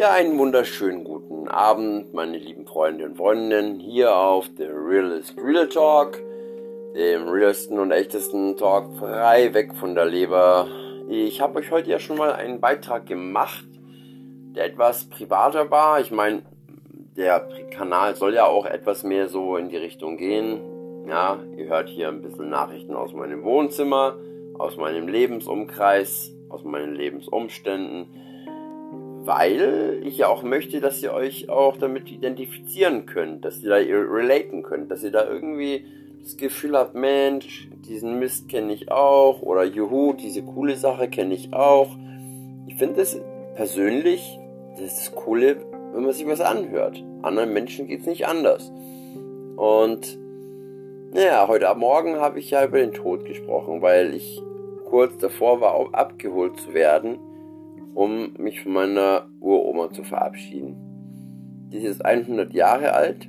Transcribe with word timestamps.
Ja, 0.00 0.12
einen 0.12 0.38
wunderschönen 0.38 1.04
guten 1.04 1.46
Abend, 1.46 2.14
meine 2.14 2.38
lieben 2.38 2.66
Freunde 2.66 3.04
und 3.04 3.18
Freundinnen, 3.18 3.78
hier 3.78 4.16
auf 4.16 4.48
The 4.56 4.64
Realist 4.64 5.36
Real 5.36 5.68
Talk, 5.68 6.18
dem 6.96 7.28
realsten 7.28 7.78
und 7.78 7.90
echtesten 7.90 8.56
Talk, 8.56 8.96
frei 8.98 9.52
weg 9.52 9.74
von 9.74 9.94
der 9.94 10.06
Leber. 10.06 10.68
Ich 11.10 11.42
habe 11.42 11.58
euch 11.58 11.70
heute 11.70 11.90
ja 11.90 11.98
schon 11.98 12.16
mal 12.16 12.32
einen 12.32 12.62
Beitrag 12.62 13.04
gemacht, 13.04 13.66
der 14.56 14.64
etwas 14.64 15.04
privater 15.04 15.70
war. 15.70 16.00
Ich 16.00 16.10
meine, 16.10 16.44
der 17.18 17.46
Kanal 17.70 18.16
soll 18.16 18.32
ja 18.32 18.46
auch 18.46 18.64
etwas 18.64 19.04
mehr 19.04 19.28
so 19.28 19.58
in 19.58 19.68
die 19.68 19.76
Richtung 19.76 20.16
gehen. 20.16 20.62
Ja, 21.06 21.40
ihr 21.58 21.66
hört 21.66 21.90
hier 21.90 22.08
ein 22.08 22.22
bisschen 22.22 22.48
Nachrichten 22.48 22.96
aus 22.96 23.12
meinem 23.12 23.44
Wohnzimmer, 23.44 24.16
aus 24.58 24.78
meinem 24.78 25.08
Lebensumkreis, 25.08 26.32
aus 26.48 26.64
meinen 26.64 26.94
Lebensumständen 26.94 28.29
weil 29.24 30.00
ich 30.04 30.18
ja 30.18 30.28
auch 30.28 30.42
möchte, 30.42 30.80
dass 30.80 31.02
ihr 31.02 31.12
euch 31.12 31.48
auch 31.50 31.76
damit 31.76 32.10
identifizieren 32.10 33.06
könnt, 33.06 33.44
dass 33.44 33.62
ihr 33.62 33.70
da 33.70 33.76
relaten 33.76 34.62
könnt, 34.62 34.90
dass 34.90 35.04
ihr 35.04 35.10
da 35.10 35.28
irgendwie 35.28 35.84
das 36.22 36.36
Gefühl 36.36 36.76
habt, 36.76 36.94
Mensch, 36.94 37.68
diesen 37.86 38.18
Mist 38.18 38.48
kenne 38.48 38.72
ich 38.72 38.90
auch 38.90 39.42
oder 39.42 39.64
Juhu, 39.64 40.14
diese 40.14 40.42
coole 40.42 40.76
Sache 40.76 41.08
kenne 41.08 41.34
ich 41.34 41.52
auch. 41.52 41.88
Ich 42.66 42.76
finde 42.76 42.96
das 42.96 43.20
persönlich, 43.54 44.38
das 44.72 44.92
ist 44.92 44.98
das 44.98 45.14
Coole, 45.14 45.56
wenn 45.92 46.02
man 46.02 46.12
sich 46.12 46.26
was 46.26 46.40
anhört. 46.40 47.02
Anderen 47.22 47.52
Menschen 47.52 47.86
geht 47.86 48.00
es 48.00 48.06
nicht 48.06 48.26
anders. 48.26 48.72
Und 49.56 50.18
naja, 51.12 51.46
heute 51.48 51.72
Morgen 51.74 52.16
habe 52.16 52.38
ich 52.38 52.50
ja 52.50 52.64
über 52.64 52.78
den 52.78 52.92
Tod 52.92 53.24
gesprochen, 53.24 53.82
weil 53.82 54.14
ich 54.14 54.40
kurz 54.84 55.18
davor 55.18 55.60
war, 55.60 55.88
abgeholt 55.92 56.58
zu 56.58 56.72
werden 56.72 57.18
um 57.94 58.34
mich 58.38 58.62
von 58.62 58.72
meiner 58.72 59.26
Uroma 59.40 59.92
zu 59.92 60.02
verabschieden. 60.02 60.76
Die 61.72 61.78
ist 61.78 62.04
100 62.04 62.52
Jahre 62.52 62.92
alt 62.92 63.28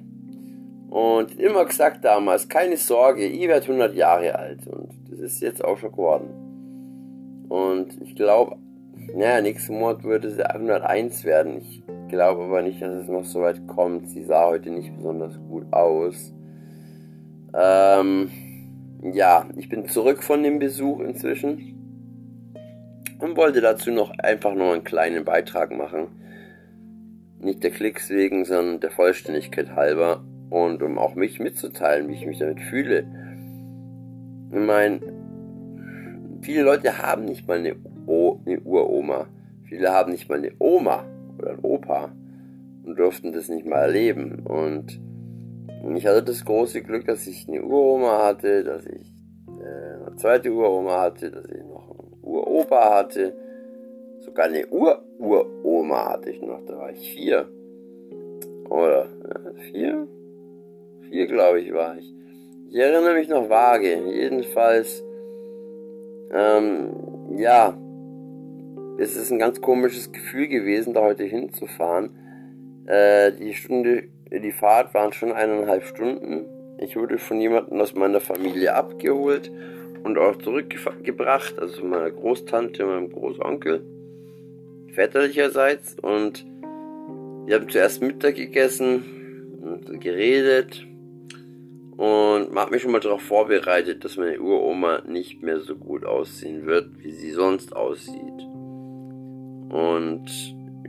und 0.90 1.40
immer 1.40 1.66
gesagt 1.66 2.04
damals, 2.04 2.50
keine 2.50 2.78
Sorge, 2.78 3.26
ich 3.26 3.48
werde 3.48 3.66
100 3.66 3.96
Jahre 3.96 4.38
alt 4.38 4.68
und 4.68 4.90
das 5.10 5.20
ist 5.20 5.42
jetzt 5.42 5.64
auch 5.64 5.78
schon 5.78 5.92
geworden. 5.92 7.48
Und 7.50 8.02
ich 8.02 8.16
glaube, 8.16 8.58
naja, 9.16 9.42
nächsten 9.42 9.78
Monat 9.78 10.04
würde 10.04 10.32
sie 10.32 10.46
101 10.46 11.24
werden. 11.24 11.58
Ich 11.62 11.84
glaube 12.10 12.44
aber 12.44 12.62
nicht, 12.62 12.82
dass 12.82 12.94
es 12.94 13.08
noch 13.08 13.26
so 13.26 13.42
weit 13.42 13.68
kommt. 13.68 14.10
Sie 14.10 14.24
sah 14.24 14.48
heute 14.48 14.70
nicht 14.70 14.96
besonders 14.96 15.38
gut 15.50 15.66
aus. 15.72 16.34
Ähm, 17.54 18.30
ja, 19.14 19.46
ich 19.58 19.70
bin 19.70 19.86
zurück 19.88 20.24
von 20.24 20.44
dem 20.44 20.60
Besuch 20.60 21.00
inzwischen 21.02 21.81
und 23.22 23.38
wollte 23.38 23.62
dazu 23.62 23.92
noch 23.92 24.12
einfach 24.18 24.54
nur 24.54 24.74
einen 24.74 24.84
kleinen 24.84 25.24
Beitrag 25.24 25.72
machen. 25.72 26.08
Nicht 27.40 27.64
der 27.64 27.72
Klicks 27.72 28.10
wegen, 28.10 28.46
sondern 28.46 28.80
der 28.80 28.92
Vollständigkeit 28.92 29.76
halber 29.76 30.24
und 30.50 30.84
um 30.84 30.98
auch 30.98 31.16
mich 31.16 31.40
mitzuteilen, 31.40 32.10
wie 32.10 32.16
ich 32.16 32.26
mich 32.26 32.40
damit 32.40 32.60
fühle. 32.60 33.06
Ich 34.52 34.60
meine, 34.60 35.00
viele 36.42 36.64
Leute 36.64 36.98
haben 36.98 37.26
nicht 37.26 37.48
mal 37.48 37.60
eine, 37.60 37.76
o 38.08 38.40
eine 38.46 38.60
Uroma. 38.60 39.28
Viele 39.64 39.92
haben 39.92 40.12
nicht 40.12 40.28
mal 40.28 40.40
eine 40.40 40.52
Oma 40.60 41.06
oder 41.38 41.52
einen 41.52 41.60
Opa 41.60 42.12
und 42.84 42.98
durften 42.98 43.32
das 43.32 43.50
nicht 43.50 43.66
mal 43.66 43.78
erleben. 43.84 44.40
Und 44.40 45.00
ich 45.96 46.06
hatte 46.06 46.24
das 46.24 46.44
große 46.44 46.82
Glück, 46.82 47.06
dass 47.06 47.26
ich 47.28 47.48
eine 47.48 47.64
Uroma 47.64 48.26
hatte, 48.26 48.64
dass 48.64 48.86
ich 48.86 49.14
äh, 49.48 50.06
eine 50.06 50.16
zweite 50.18 50.52
Uroma 50.52 51.00
hatte, 51.00 51.32
dass 51.32 51.46
ich 51.46 51.61
Uropa 52.52 52.96
hatte. 52.96 53.34
Sogar 54.20 54.46
eine 54.46 54.68
Ur-Uroma 54.68 56.14
hatte 56.14 56.30
ich 56.30 56.42
noch. 56.42 56.62
Da 56.66 56.78
war 56.78 56.92
ich 56.92 57.14
vier. 57.14 57.50
Oder 58.70 59.06
ja, 59.06 59.52
vier? 59.72 60.08
Vier, 61.10 61.28
glaube 61.28 61.62
ich, 61.62 61.74
war 61.74 61.98
ich. 61.98 62.14
Ich 62.70 62.78
erinnere 62.78 63.16
mich 63.16 63.28
noch 63.28 63.50
vage. 63.50 63.98
Jedenfalls, 64.06 65.04
ähm, 66.32 66.94
ja, 67.38 67.78
es 68.98 69.16
ist 69.16 69.32
ein 69.32 69.40
ganz 69.40 69.60
komisches 69.62 70.12
Gefühl 70.12 70.48
gewesen, 70.48 70.94
da 70.94 71.02
heute 71.02 71.24
hinzufahren. 71.24 72.12
Äh, 72.86 73.32
die 73.34 73.54
Stunde, 73.54 74.04
die 74.32 74.52
Fahrt 74.52 74.94
waren 74.94 75.12
schon 75.14 75.32
eineinhalb 75.32 75.84
Stunden. 75.84 76.46
Ich 76.78 76.96
wurde 76.96 77.18
von 77.18 77.42
jemandem 77.42 77.80
aus 77.82 77.96
meiner 77.96 78.20
Familie 78.20 78.74
abgeholt 78.76 79.52
und 80.04 80.18
auch 80.18 80.38
zurückgebracht, 80.38 81.60
also 81.60 81.84
meiner 81.86 82.12
Großtante, 82.12 82.86
meinem 82.86 83.12
Großonkel, 83.12 83.82
väterlicherseits. 84.94 85.98
Und 86.02 86.46
wir 87.46 87.56
haben 87.56 87.70
zuerst 87.70 88.02
Mittag 88.02 88.36
gegessen 88.36 89.60
und 89.62 90.02
geredet. 90.02 90.86
Und 91.98 92.52
man 92.52 92.64
hat 92.64 92.72
mich 92.72 92.82
schon 92.82 92.92
mal 92.92 93.00
darauf 93.00 93.22
vorbereitet, 93.22 94.04
dass 94.04 94.18
meine 94.18 94.40
Uroma 94.40 95.04
nicht 95.08 95.44
mehr 95.44 95.60
so 95.60 95.76
gut 95.76 96.04
aussehen 96.06 96.66
wird, 96.66 96.90
wie 96.98 97.12
sie 97.12 97.32
sonst 97.32 97.76
aussieht. 97.76 98.18
Und 99.70 100.26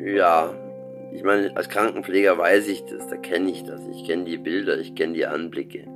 ja, 0.03 0.55
ich 1.13 1.23
meine, 1.23 1.55
als 1.57 1.69
Krankenpfleger 1.69 2.39
weiß 2.39 2.69
ich 2.69 2.85
das, 2.87 3.07
da 3.09 3.17
kenne 3.17 3.51
ich 3.51 3.65
das. 3.65 3.83
Ich 3.89 4.07
kenne 4.07 4.25
die 4.25 4.39
Bilder, 4.39 4.79
ich 4.79 4.95
kenne 4.95 5.13
die 5.13 5.27
Anblicke. 5.27 5.87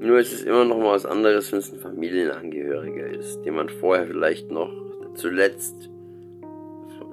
Nur 0.00 0.18
ist 0.18 0.32
es 0.32 0.42
immer 0.42 0.64
noch 0.64 0.78
mal 0.78 0.94
was 0.94 1.06
anderes, 1.06 1.50
wenn 1.50 1.58
es 1.58 1.72
ein 1.72 1.80
Familienangehöriger 1.80 3.08
ist, 3.08 3.42
den 3.42 3.54
man 3.54 3.68
vorher 3.68 4.06
vielleicht 4.06 4.50
noch 4.50 4.70
zuletzt 5.14 5.90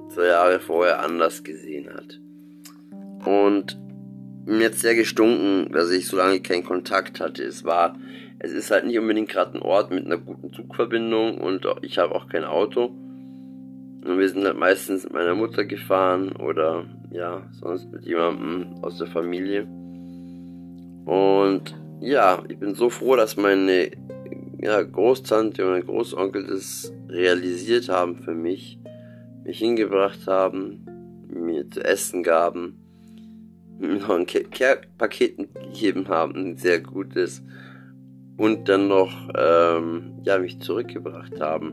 zwei 0.08 0.26
Jahre 0.26 0.60
vorher 0.60 1.02
anders 1.02 1.42
gesehen 1.42 1.88
hat. 1.92 2.20
Und 3.26 3.76
mir 4.46 4.66
hat 4.66 4.74
sehr 4.74 4.94
gestunken, 4.94 5.72
dass 5.72 5.90
ich 5.90 6.06
so 6.06 6.16
lange 6.16 6.40
keinen 6.40 6.64
Kontakt 6.64 7.20
hatte. 7.20 7.42
Es 7.42 7.64
war, 7.64 7.98
es 8.38 8.52
ist 8.52 8.70
halt 8.70 8.86
nicht 8.86 8.98
unbedingt 8.98 9.28
gerade 9.28 9.58
ein 9.58 9.62
Ort 9.62 9.90
mit 9.90 10.06
einer 10.06 10.18
guten 10.18 10.52
Zugverbindung 10.52 11.38
und 11.38 11.66
ich 11.82 11.98
habe 11.98 12.14
auch 12.14 12.28
kein 12.28 12.44
Auto. 12.44 12.86
Und 14.04 14.18
wir 14.18 14.28
sind 14.28 14.44
halt 14.44 14.56
meistens 14.56 15.02
mit 15.02 15.12
meiner 15.14 15.34
Mutter 15.34 15.64
gefahren 15.64 16.36
oder 16.36 16.84
ja, 17.10 17.42
sonst 17.60 17.90
mit 17.90 18.04
jemandem 18.04 18.84
aus 18.84 18.98
der 18.98 19.08
Familie. 19.08 19.66
Und 21.04 21.74
ja, 22.00 22.42
ich 22.48 22.58
bin 22.58 22.74
so 22.74 22.90
froh, 22.90 23.16
dass 23.16 23.36
meine 23.36 23.90
ja, 24.58 24.82
Großtante 24.82 25.64
und 25.64 25.72
mein 25.72 25.86
Großonkel 25.86 26.46
das 26.46 26.92
realisiert 27.08 27.88
haben 27.88 28.16
für 28.16 28.34
mich, 28.34 28.78
mich 29.44 29.58
hingebracht 29.58 30.26
haben, 30.26 30.84
mir 31.28 31.70
zu 31.70 31.84
essen 31.84 32.22
gaben, 32.22 32.78
mir 33.78 33.96
noch 33.96 34.10
ein 34.10 34.26
Care-Paket 34.26 35.36
gegeben 35.54 36.08
haben, 36.08 36.34
ein 36.34 36.56
sehr 36.56 36.80
gutes, 36.80 37.42
und 38.36 38.68
dann 38.68 38.88
noch 38.88 39.30
ähm, 39.36 40.20
ja, 40.24 40.38
mich 40.38 40.60
zurückgebracht 40.60 41.40
haben. 41.40 41.72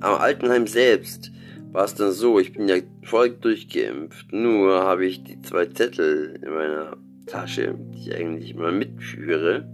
Am 0.00 0.14
Altenheim 0.14 0.66
selbst 0.66 1.32
war 1.72 1.84
es 1.84 1.94
dann 1.94 2.12
so, 2.12 2.38
ich 2.38 2.52
bin 2.52 2.68
ja 2.68 2.76
voll 3.02 3.30
durchgeimpft, 3.30 4.32
nur 4.32 4.84
habe 4.84 5.06
ich 5.06 5.24
die 5.24 5.40
zwei 5.42 5.66
Zettel 5.66 6.38
in 6.42 6.54
meiner 6.54 6.96
Tasche, 7.26 7.74
die 7.92 8.10
ich 8.10 8.16
eigentlich 8.16 8.54
mal 8.54 8.72
mitführe, 8.72 9.68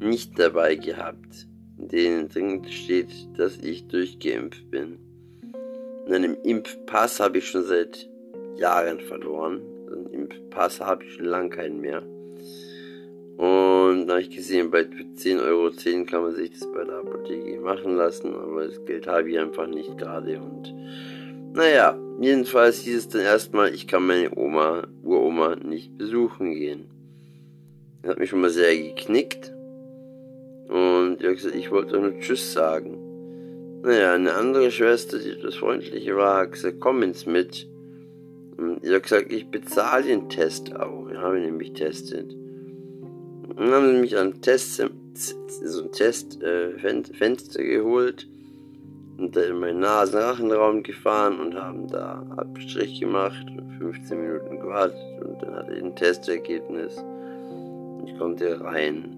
nicht 0.00 0.38
dabei 0.38 0.76
gehabt, 0.76 1.46
in 1.78 1.88
denen 1.88 2.28
dringend 2.28 2.70
steht, 2.70 3.10
dass 3.36 3.58
ich 3.58 3.86
durchgeimpft 3.88 4.70
bin. 4.70 4.98
Und 6.04 6.12
einen 6.12 6.36
Impfpass 6.42 7.20
habe 7.20 7.38
ich 7.38 7.48
schon 7.48 7.64
seit 7.64 8.08
Jahren 8.56 9.00
verloren. 9.00 9.62
Einen 9.90 10.10
Impfpass 10.12 10.80
habe 10.80 11.04
ich 11.04 11.14
schon 11.14 11.26
lange 11.26 11.50
keinen 11.50 11.80
mehr. 11.80 12.02
Und 13.36 14.06
da 14.06 14.14
habe 14.14 14.22
ich 14.22 14.30
gesehen, 14.30 14.70
bei 14.70 14.82
10,10 14.82 15.42
Euro 15.42 15.70
kann 16.04 16.22
man 16.22 16.34
sich 16.34 16.52
das 16.52 16.70
bei 16.72 16.84
der 16.84 16.98
Apotheke 16.98 17.60
machen 17.60 17.96
lassen, 17.96 18.32
aber 18.34 18.66
das 18.66 18.84
Geld 18.84 19.06
habe 19.06 19.30
ich 19.30 19.38
einfach 19.38 19.66
nicht 19.66 19.96
gerade. 19.98 20.40
Und 20.40 20.72
naja, 21.54 21.96
jedenfalls 22.20 22.80
hieß 22.80 22.96
es 22.96 23.08
dann 23.08 23.22
erstmal, 23.22 23.72
ich 23.72 23.86
kann 23.86 24.06
meine 24.06 24.36
Oma, 24.36 24.88
Uroma 25.04 25.54
nicht 25.54 25.96
besuchen 25.96 26.52
gehen. 26.52 26.86
Das 28.02 28.10
hat 28.10 28.18
mich 28.18 28.30
schon 28.30 28.40
mal 28.40 28.50
sehr 28.50 28.76
geknickt. 28.76 29.52
Und 30.68 31.18
ich 31.20 31.36
gesagt, 31.36 31.54
ich 31.54 31.70
wollte 31.70 32.00
nur 32.00 32.18
Tschüss 32.18 32.52
sagen. 32.52 32.98
Naja, 33.82 34.14
eine 34.14 34.34
andere 34.34 34.72
Schwester, 34.72 35.20
die 35.20 35.30
etwas 35.30 35.54
freundlicher 35.54 36.16
war, 36.16 36.38
hat 36.38 36.52
gesagt, 36.52 36.80
komm 36.80 37.04
ins 37.04 37.24
mit. 37.24 37.68
Und 38.56 38.82
ich 38.82 38.90
habe 38.90 39.02
gesagt, 39.02 39.32
ich 39.32 39.48
bezahle 39.48 40.06
den 40.06 40.28
Test 40.28 40.74
auch. 40.74 41.08
Ich 41.08 41.18
habe 41.18 41.38
nämlich 41.38 41.74
testet. 41.74 42.32
Und 42.32 43.56
dann 43.58 43.70
haben 43.70 43.92
sie 43.92 44.00
mich 44.00 44.18
an 44.18 44.40
Test, 44.40 44.82
so 45.14 45.82
ein 45.82 45.92
Testfenster 45.92 47.60
äh, 47.60 47.68
geholt 47.68 48.26
und 49.16 49.36
in 49.36 49.58
meinen 49.58 49.80
Nasenrachenraum 49.80 50.82
gefahren 50.82 51.38
und 51.40 51.54
haben 51.54 51.86
da 51.88 52.24
Abstrich 52.36 53.00
gemacht, 53.00 53.46
15 53.78 54.20
Minuten 54.20 54.60
gewartet 54.60 54.98
und 55.24 55.42
dann 55.42 55.54
hatte 55.54 55.74
ich 55.74 55.82
ein 55.82 55.94
Testergebnis. 55.94 56.96
Ich 58.06 58.18
konnte 58.18 58.60
rein. 58.60 59.16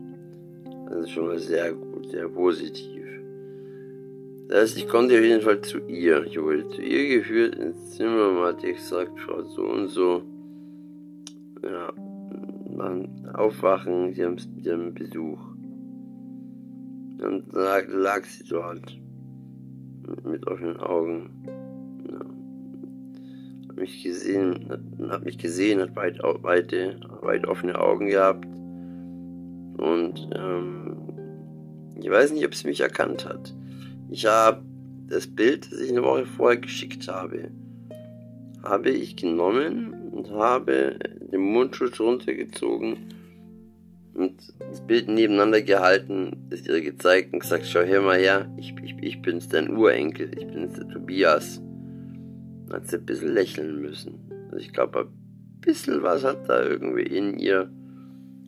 Also 0.91 1.09
schon 1.09 1.27
mal 1.27 1.39
sehr 1.39 1.73
gut, 1.73 2.11
sehr 2.11 2.29
positiv. 2.29 3.05
Das 4.49 4.63
heißt, 4.63 4.77
ich 4.77 4.89
konnte 4.89 5.15
auf 5.15 5.25
jeden 5.25 5.43
Fall 5.43 5.61
zu 5.63 5.79
ihr. 5.89 6.25
Ich 6.25 6.41
wurde 6.41 6.69
zu 6.69 6.83
ihr 6.83 7.19
geführt 7.19 7.57
ins 7.57 7.97
Zimmer 7.97 8.29
und 8.29 8.45
hat 8.45 8.63
gesagt, 8.63 9.19
Frau 9.21 9.43
so 9.43 9.63
und 9.63 9.89
so. 9.89 10.23
Ja, 11.65 11.93
man 12.77 13.29
aufwachen, 13.35 14.15
sie 14.15 14.25
haben, 14.25 14.37
sie 14.39 14.71
haben 14.71 14.95
Besuch. 14.95 15.41
Und 17.19 17.53
lag, 17.53 17.89
lag 17.89 18.25
sie 18.25 18.45
dort 18.45 18.97
mit, 20.25 20.47
offenen 20.47 20.79
Augen. 20.79 21.31
Ja. 22.11 23.69
Hat 23.69 23.77
mich 23.77 24.03
gesehen, 24.03 24.67
hat, 24.69 24.81
hat 25.11 25.25
mich 25.25 25.39
gesehen, 25.39 25.81
hat 25.81 25.97
weit, 25.97 26.19
weite, 26.23 27.01
weit 27.23 27.47
offene 27.47 27.79
Augen 27.79 28.07
gehabt. 28.07 28.47
Und 29.77 30.31
ähm, 30.35 30.97
ich 32.01 32.11
weiß 32.11 32.33
nicht, 32.33 32.47
ob 32.47 32.55
sie 32.55 32.69
mich 32.69 32.81
erkannt 32.81 33.27
hat. 33.27 33.55
Ich 34.11 34.27
habe 34.27 34.63
das 35.09 35.27
Bild, 35.27 35.71
das 35.71 35.81
ich 35.81 35.91
eine 35.91 36.03
Woche 36.03 36.27
vorher 36.27 36.61
geschickt 36.61 37.09
habe, 37.09 37.51
habe 38.63 38.91
ich 38.91 39.17
genommen 39.17 40.11
und 40.13 40.31
habe 40.31 40.99
den 41.33 41.41
Mundschutz 41.41 42.01
runtergezogen 42.01 43.16
und 44.17 44.55
das 44.59 44.81
Bild 44.81 45.09
nebeneinander 45.09 45.61
gehalten, 45.61 46.49
ist 46.51 46.67
ihr 46.67 46.81
gezeigt 46.81 47.33
und 47.33 47.41
gesagt, 47.41 47.67
schau 47.67 47.83
her 47.83 48.01
mal 48.01 48.19
her, 48.19 48.51
ich, 48.57 48.75
ich, 48.83 48.97
ich 49.01 49.23
bin's 49.23 49.49
dein 49.49 49.77
Urenkel, 49.77 50.31
ich 50.39 50.47
bin's 50.47 50.75
der 50.75 50.89
Tobias. 50.89 51.61
Dann 52.67 52.81
hat 52.81 52.89
sie 52.89 52.97
ein 52.97 53.07
bisschen 53.07 53.35
lächeln 53.35 53.81
müssen. 53.81 54.19
Also 54.47 54.57
ich 54.57 54.73
glaube, 54.73 55.01
ein 55.01 55.61
bisschen 55.61 56.03
was 56.03 56.25
hat 56.25 56.49
da 56.49 56.63
irgendwie 56.63 57.03
in 57.03 57.39
ihr 57.39 57.71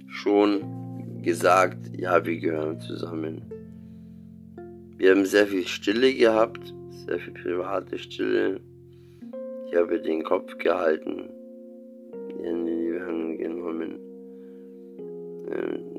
schon 0.09 1.23
gesagt, 1.23 1.79
ja, 1.97 2.25
wir 2.25 2.39
gehören 2.39 2.81
zusammen. 2.81 3.43
Wir 4.97 5.11
haben 5.11 5.27
sehr 5.27 5.47
viel 5.47 5.67
Stille 5.67 6.15
gehabt, 6.15 6.75
sehr 7.07 7.19
viel 7.19 7.35
private 7.35 7.99
Stille. 7.99 8.61
Ich 9.67 9.77
habe 9.77 10.01
den 10.01 10.25
Kopf 10.25 10.57
gehalten, 10.57 11.29
die 12.31 12.45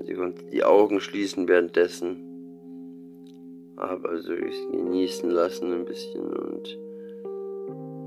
Sie 0.09 0.15
konnte 0.15 0.43
die 0.45 0.63
Augen 0.63 0.99
schließen 0.99 1.47
währenddessen, 1.47 2.17
aber 3.75 4.09
also 4.09 4.33
ich 4.33 4.55
genießen 4.71 5.29
lassen 5.29 5.71
ein 5.71 5.85
bisschen 5.85 6.33
und 6.33 6.79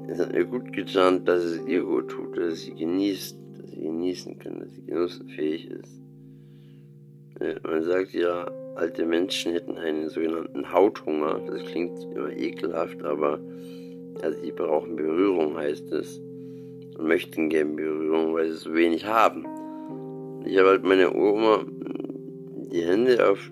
es 0.08 0.18
hat 0.18 0.32
mir 0.32 0.44
gut 0.44 0.72
getan, 0.72 1.24
dass 1.24 1.44
es 1.44 1.64
ihr 1.64 1.84
gut 1.84 2.08
tut, 2.08 2.36
dass 2.36 2.62
sie 2.62 2.74
genießt, 2.74 3.38
dass 3.56 3.70
sie 3.70 3.82
genießen 3.82 4.36
kann, 4.40 4.58
dass 4.58 4.74
sie 4.74 4.82
genussfähig 4.82 5.70
ist. 5.70 6.02
Man 7.62 7.84
sagt 7.84 8.14
ja, 8.14 8.50
alte 8.74 9.06
Menschen 9.06 9.52
hätten 9.52 9.78
einen 9.78 10.08
sogenannten 10.08 10.72
Hauthunger. 10.72 11.40
Das 11.46 11.62
klingt 11.66 12.02
immer 12.02 12.32
ekelhaft, 12.32 13.00
aber 13.04 13.38
also 14.22 14.40
die 14.40 14.50
brauchen 14.50 14.96
Berührung, 14.96 15.56
heißt 15.56 15.92
es. 15.92 16.18
Und 16.98 17.06
möchten 17.06 17.48
gerne 17.48 17.76
Berührung, 17.76 18.34
weil 18.34 18.50
sie 18.50 18.56
so 18.56 18.74
wenig 18.74 19.06
haben. 19.06 19.46
Ich 20.44 20.58
habe 20.58 20.70
halt 20.70 20.84
meine 20.84 21.14
Oma 21.14 21.64
die 22.72 22.82
Hände 22.82 23.28
auf 23.28 23.50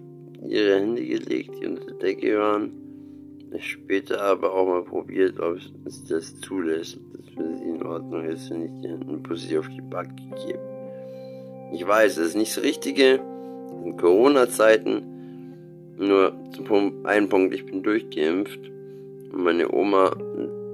ihre 0.49 0.81
Hände 0.81 1.05
gelegt, 1.05 1.51
die 1.61 1.67
unter 1.67 1.85
der 1.85 1.95
Decke 1.95 2.39
waren. 2.39 2.73
Später 3.59 4.23
aber 4.23 4.53
auch 4.55 4.67
mal 4.67 4.83
probiert, 4.83 5.41
ob 5.41 5.59
es 5.85 6.05
das 6.05 6.41
zulässt, 6.41 6.99
ob 6.99 7.17
das 7.17 7.35
für 7.35 7.57
sie 7.57 7.65
in 7.65 7.83
Ordnung 7.83 8.25
ist, 8.25 8.51
wenn 8.51 8.65
ich 8.65 8.71
die 8.81 8.89
Hände 8.89 9.19
Pussy 9.19 9.59
auf 9.59 9.69
die 9.69 9.83
Backe 9.83 10.15
gebe. 10.47 10.61
Ich 11.73 11.87
weiß, 11.87 12.17
es 12.17 12.29
ist 12.29 12.37
nicht 12.37 12.57
das 12.57 12.63
Richtige, 12.65 13.21
in 13.85 13.97
Corona-Zeiten. 13.97 15.03
Nur 15.99 16.33
zum 16.53 17.05
einen 17.05 17.29
Punkt, 17.29 17.55
ich 17.55 17.67
bin 17.67 17.83
durchgeimpft 17.83 18.61
und 19.33 19.45
meine 19.45 19.71
Oma 19.73 20.17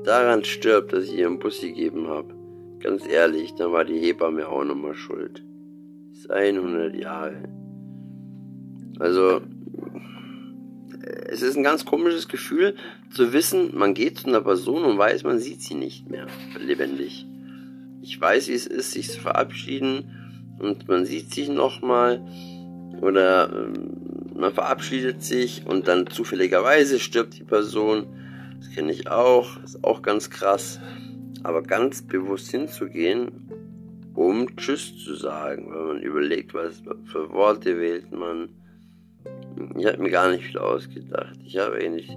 daran 0.05 0.45
stirbt, 0.45 0.93
dass 0.93 1.05
ich 1.05 1.19
ihr 1.19 1.27
einen 1.27 1.39
Bussi 1.39 1.69
gegeben 1.69 2.07
habe. 2.07 2.33
Ganz 2.81 3.07
ehrlich, 3.09 3.55
dann 3.55 3.73
war 3.73 3.85
die 3.85 3.99
Hebamme 3.99 4.49
auch 4.49 4.65
nochmal 4.65 4.95
schuld. 4.95 5.43
Ist 6.17 6.31
100 6.31 6.97
Jahre. 6.97 7.37
Also, 8.99 9.43
es 11.29 11.43
ist 11.43 11.59
ein 11.59 11.63
ganz 11.63 11.85
komisches 11.85 12.27
Gefühl 12.27 12.75
zu 13.11 13.35
wissen, 13.35 13.77
man 13.77 13.93
geht 13.93 14.21
zu 14.21 14.29
einer 14.29 14.41
Person 14.41 14.85
und 14.85 14.97
weiß, 14.97 15.25
man 15.25 15.39
sieht 15.39 15.61
sie 15.61 15.75
nicht 15.75 16.09
mehr 16.09 16.27
lebendig. 16.59 17.27
Ich 18.01 18.19
weiß, 18.19 18.49
wie 18.49 18.55
es 18.55 18.67
ist, 18.67 18.93
sich 18.93 19.11
zu 19.11 19.21
verabschieden 19.21 20.57
und 20.59 20.89
man 20.89 21.05
sieht 21.05 21.35
sich 21.35 21.51
nochmal 21.51 22.27
oder 23.03 23.53
ähm, 23.53 24.31
man 24.35 24.55
verabschiedet 24.55 25.23
sich 25.23 25.67
und 25.67 25.87
dann 25.87 26.07
zufälligerweise 26.07 26.99
stirbt 26.99 27.39
die 27.39 27.45
Person. 27.45 28.07
Das 28.59 28.71
kenne 28.71 28.91
ich 28.91 29.11
auch, 29.11 29.63
ist 29.63 29.85
auch 29.85 30.01
ganz 30.01 30.31
krass. 30.31 30.81
Aber 31.43 31.63
ganz 31.63 32.01
bewusst 32.01 32.51
hinzugehen, 32.51 33.66
um 34.17 34.57
Tschüss 34.57 34.97
zu 35.05 35.15
sagen, 35.15 35.71
weil 35.71 35.85
man 35.85 36.03
überlegt, 36.03 36.55
was 36.55 36.83
für 37.05 37.31
Worte 37.31 37.79
wählt 37.79 38.11
man. 38.11 38.49
Ich 39.77 39.87
habe 39.87 40.03
mir 40.03 40.11
gar 40.11 40.31
nicht 40.31 40.45
viel 40.45 40.59
ausgedacht. 40.59 41.39
Ich 41.45 41.59
habe 41.59 41.77
eigentlich 41.77 42.09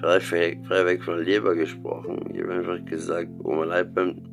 frei, 0.00 0.20
frei, 0.20 0.86
weg 0.86 1.02
von 1.02 1.22
Leber 1.22 1.56
gesprochen. 1.56 2.30
Ich 2.32 2.40
habe 2.40 2.54
einfach 2.54 2.84
gesagt, 2.84 3.30
Oma 3.42 3.64
Leibbein, 3.64 4.28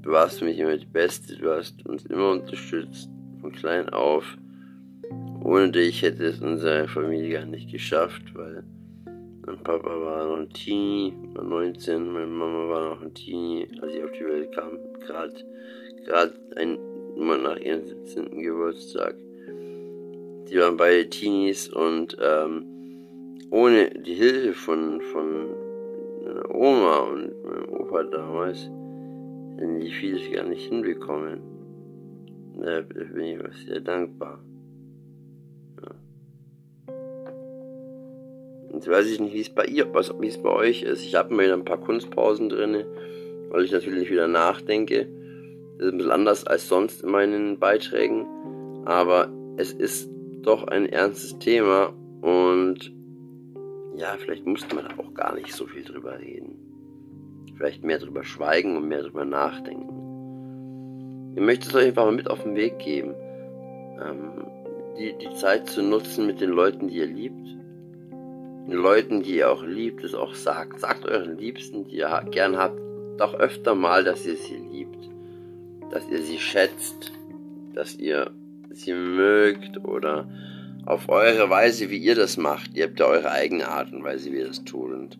du 0.00 0.10
warst 0.10 0.38
für 0.38 0.46
mich 0.46 0.58
immer 0.58 0.76
die 0.76 0.86
Beste, 0.86 1.36
du 1.36 1.50
hast 1.50 1.84
uns 1.86 2.06
immer 2.06 2.30
unterstützt 2.30 3.10
von 3.40 3.52
klein 3.52 3.90
auf. 3.90 4.24
Ohne 5.44 5.70
dich 5.70 6.00
hätte 6.00 6.24
es 6.24 6.40
unsere 6.40 6.88
Familie 6.88 7.40
gar 7.40 7.46
nicht 7.46 7.70
geschafft, 7.70 8.34
weil 8.34 8.64
mein 9.46 9.58
Papa 9.58 9.88
war 9.88 10.28
noch 10.28 10.36
ein 10.38 10.48
Teenie, 10.50 11.14
war 11.34 11.44
19, 11.44 12.12
meine 12.12 12.26
Mama 12.26 12.68
war 12.68 12.90
noch 12.90 13.02
ein 13.02 13.14
Teenie, 13.14 13.68
als 13.80 13.94
ich 13.94 14.04
auf 14.04 14.12
die 14.12 14.24
Welt 14.24 14.52
kam. 14.54 14.78
Gerade 15.00 15.34
gerade 16.04 16.32
ein 16.56 16.78
Monat 17.16 17.42
nach 17.42 17.56
ihrem 17.58 17.84
17. 17.84 18.42
Geburtstag. 18.42 19.14
Die 20.48 20.58
waren 20.58 20.76
beide 20.76 21.08
Teenies 21.08 21.68
und 21.68 22.16
ähm, 22.20 23.38
ohne 23.50 23.90
die 23.90 24.14
Hilfe 24.14 24.52
von, 24.52 25.00
von 25.00 25.48
meiner 26.24 26.54
Oma 26.54 26.96
und 26.98 27.42
meinem 27.44 27.68
Opa 27.68 28.02
damals 28.04 28.70
hätten 29.56 29.80
die 29.80 29.90
vieles 29.90 30.30
gar 30.32 30.44
nicht 30.44 30.68
hinbekommen. 30.68 31.40
Da 32.60 32.80
bin 32.80 33.20
ich 33.20 33.40
auch 33.40 33.52
sehr 33.66 33.80
dankbar. 33.80 34.42
Jetzt 38.82 38.90
weiß 38.90 39.06
ich 39.12 39.20
nicht, 39.20 39.32
wie 39.32 39.42
es 39.42 39.48
bei 39.48 39.64
ihr, 39.64 39.94
was, 39.94 40.12
wie 40.18 40.26
es 40.26 40.42
bei 40.42 40.50
euch 40.50 40.82
ist. 40.82 41.04
Ich 41.04 41.14
habe 41.14 41.32
mal 41.32 41.44
wieder 41.44 41.54
ein 41.54 41.64
paar 41.64 41.78
Kunstpausen 41.78 42.48
drin, 42.48 42.84
weil 43.50 43.64
ich 43.64 43.70
natürlich 43.70 44.10
wieder 44.10 44.26
nachdenke. 44.26 45.06
Das 45.78 45.86
ist 45.86 45.92
ein 45.92 45.98
bisschen 45.98 46.10
anders 46.10 46.44
als 46.44 46.66
sonst 46.66 47.04
in 47.04 47.12
meinen 47.12 47.60
Beiträgen, 47.60 48.26
aber 48.84 49.30
es 49.56 49.72
ist 49.72 50.10
doch 50.42 50.64
ein 50.64 50.86
ernstes 50.86 51.38
Thema 51.38 51.94
und 52.22 52.92
ja, 53.94 54.16
vielleicht 54.18 54.46
musste 54.46 54.74
man 54.74 54.86
da 54.86 55.00
auch 55.00 55.14
gar 55.14 55.36
nicht 55.36 55.52
so 55.52 55.68
viel 55.68 55.84
drüber 55.84 56.18
reden. 56.18 56.56
Vielleicht 57.56 57.84
mehr 57.84 58.00
drüber 58.00 58.24
schweigen 58.24 58.76
und 58.76 58.88
mehr 58.88 59.04
drüber 59.04 59.24
nachdenken. 59.24 61.34
Ich 61.36 61.40
möchte 61.40 61.68
es 61.68 61.74
euch 61.76 61.86
einfach 61.86 62.06
mal 62.06 62.16
mit 62.16 62.28
auf 62.28 62.42
den 62.42 62.56
Weg 62.56 62.80
geben. 62.80 63.14
Ähm, 64.04 64.44
die, 64.98 65.16
die 65.18 65.32
Zeit 65.36 65.68
zu 65.68 65.84
nutzen 65.84 66.26
mit 66.26 66.40
den 66.40 66.50
Leuten, 66.50 66.88
die 66.88 66.96
ihr 66.96 67.06
liebt. 67.06 67.61
Leuten, 68.66 69.22
die 69.22 69.36
ihr 69.36 69.50
auch 69.50 69.64
liebt, 69.64 70.04
es 70.04 70.14
auch 70.14 70.34
sagt. 70.34 70.80
Sagt 70.80 71.04
euren 71.04 71.36
Liebsten, 71.36 71.84
die 71.84 71.96
ihr 71.96 72.24
gern 72.30 72.56
habt, 72.56 72.78
doch 73.18 73.34
öfter 73.34 73.74
mal, 73.74 74.04
dass 74.04 74.26
ihr 74.26 74.36
sie 74.36 74.56
liebt. 74.56 75.10
Dass 75.90 76.08
ihr 76.08 76.22
sie 76.22 76.38
schätzt. 76.38 77.12
Dass 77.74 77.96
ihr 77.96 78.30
sie 78.70 78.94
mögt 78.94 79.84
oder 79.84 80.28
auf 80.86 81.08
eure 81.08 81.50
Weise, 81.50 81.90
wie 81.90 81.98
ihr 81.98 82.14
das 82.14 82.36
macht. 82.36 82.74
Ihr 82.74 82.84
habt 82.84 83.00
ja 83.00 83.06
eure 83.06 83.30
eigene 83.30 83.68
Art 83.68 83.92
und 83.92 84.04
Weise, 84.04 84.32
wie 84.32 84.38
ihr 84.38 84.48
das 84.48 84.64
tut. 84.64 84.92
Und 84.92 85.18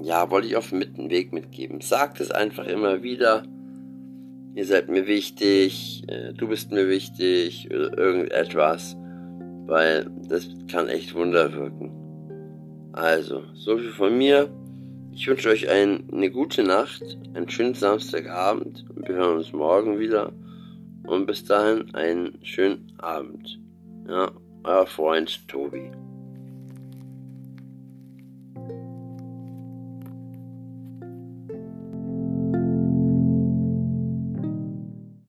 ja, 0.00 0.30
wollte 0.30 0.46
ich 0.46 0.56
auf 0.56 0.70
den 0.70 1.10
Weg 1.10 1.32
mitgeben. 1.32 1.80
Sagt 1.80 2.20
es 2.20 2.30
einfach 2.30 2.66
immer 2.66 3.02
wieder 3.02 3.44
ihr 4.58 4.66
seid 4.66 4.88
mir 4.88 5.06
wichtig, 5.06 6.02
äh, 6.08 6.32
du 6.32 6.48
bist 6.48 6.72
mir 6.72 6.88
wichtig 6.88 7.68
oder 7.70 7.96
irgendetwas, 7.96 8.96
weil 9.66 10.10
das 10.28 10.48
kann 10.68 10.88
echt 10.88 11.14
Wunder 11.14 11.52
wirken. 11.52 11.92
Also, 12.98 13.44
so 13.54 13.78
viel 13.78 13.92
von 13.92 14.18
mir. 14.18 14.50
Ich 15.12 15.28
wünsche 15.28 15.50
euch 15.50 15.68
ein, 15.68 16.08
eine 16.12 16.32
gute 16.32 16.64
Nacht, 16.64 17.02
einen 17.32 17.48
schönen 17.48 17.74
Samstagabend 17.74 18.84
wir 19.06 19.14
hören 19.14 19.36
uns 19.36 19.52
morgen 19.52 20.00
wieder. 20.00 20.32
Und 21.04 21.26
bis 21.26 21.44
dahin 21.44 21.94
einen 21.94 22.44
schönen 22.44 22.92
Abend. 22.98 23.60
Ja, 24.08 24.32
euer 24.64 24.86
Freund 24.86 25.46
Tobi. 25.48 25.92